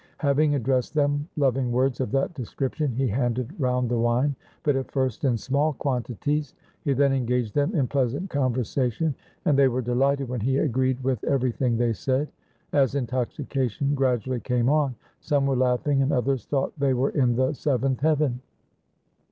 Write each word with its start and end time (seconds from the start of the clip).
Having 0.17 0.55
addressed 0.55 0.95
them 0.95 1.27
loving 1.37 1.71
words 1.71 2.01
of 2.01 2.09
that 2.09 2.33
description 2.33 2.91
he 2.91 3.07
handed 3.07 3.53
round 3.59 3.87
the 3.87 3.99
wine, 3.99 4.35
but 4.63 4.75
at 4.75 4.89
first 4.89 5.23
in 5.25 5.37
small 5.37 5.73
quan 5.73 6.01
tities. 6.01 6.55
He 6.83 6.93
then 6.93 7.13
engaged 7.13 7.53
them 7.53 7.75
in 7.75 7.85
pleasant 7.87 8.27
conversa 8.31 8.91
tion, 8.93 9.13
and 9.45 9.55
they 9.59 9.67
were 9.67 9.83
delighted 9.83 10.27
when 10.27 10.39
he 10.41 10.57
agreed 10.57 11.03
with 11.03 11.23
everything 11.25 11.77
they 11.77 11.93
said. 11.93 12.29
As 12.73 12.95
intoxication 12.95 13.93
gradually 13.93 14.39
came 14.39 14.69
on, 14.69 14.95
some 15.19 15.45
were 15.45 15.55
laughing 15.55 16.01
and 16.01 16.11
others 16.11 16.45
thought 16.47 16.73
they 16.79 16.95
were 16.95 17.11
in 17.11 17.35
the 17.35 17.53
seventh 17.53 17.99
heaven. 17.99 18.41